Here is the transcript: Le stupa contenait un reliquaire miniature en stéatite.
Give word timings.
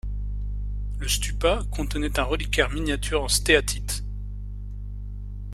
Le 0.97 1.07
stupa 1.07 1.61
contenait 1.69 2.19
un 2.19 2.23
reliquaire 2.23 2.71
miniature 2.71 3.21
en 3.21 3.27
stéatite. 3.27 4.03